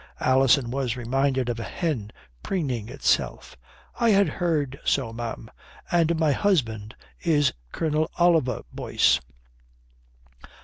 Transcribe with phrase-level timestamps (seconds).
[0.19, 2.09] Alison was reminded of a hen
[2.41, 3.55] preening itself.
[3.99, 5.51] "I had heard so, ma'am.
[5.91, 9.19] And my husband is Colonel Oliver Boyce."